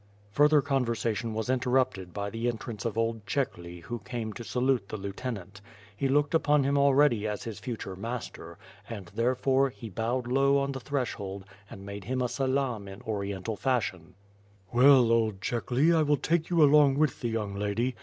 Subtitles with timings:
[0.31, 4.97] Further conversation was interrupted by the entrance of old Chekhly who came to salute the
[4.97, 5.61] lieutenant.
[5.95, 8.57] He looked upon him already as his future master,
[8.89, 13.47] and therefore, he bowed low on the threshold and made him a salaam in Orient
[13.47, 14.15] al fashion.
[14.73, 15.05] WITH FIRE AND SWORD.
[15.05, 17.95] gg *TVell, old Chekhly, I will take you along with the young lady.